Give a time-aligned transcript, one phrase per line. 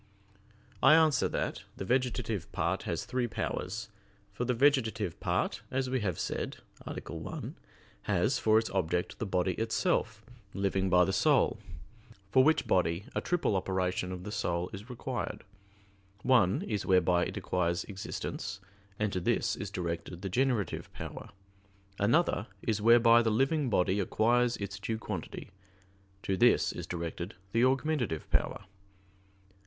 [0.81, 3.89] I answer that, The vegetative part has three powers.
[4.33, 6.93] For the vegetative part, as we have said (A.
[6.99, 7.55] 1),
[8.09, 10.25] has for its object the body itself,
[10.55, 11.59] living by the soul;
[12.31, 15.43] for which body a triple operation of the soul is required.
[16.23, 18.59] One is whereby it acquires existence,
[18.97, 21.29] and to this is directed the generative power.
[21.99, 25.51] Another is whereby the living body acquires its due quantity;
[26.23, 28.65] to this is directed the augmentative power.